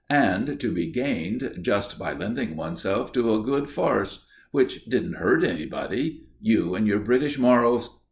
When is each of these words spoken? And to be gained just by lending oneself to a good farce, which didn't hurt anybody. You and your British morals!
And 0.09 0.59
to 0.59 0.71
be 0.71 0.87
gained 0.87 1.59
just 1.61 1.99
by 1.99 2.13
lending 2.13 2.55
oneself 2.55 3.13
to 3.13 3.35
a 3.35 3.43
good 3.43 3.69
farce, 3.69 4.25
which 4.49 4.83
didn't 4.85 5.17
hurt 5.17 5.43
anybody. 5.43 6.23
You 6.41 6.73
and 6.73 6.87
your 6.87 7.01
British 7.01 7.37
morals! 7.37 7.99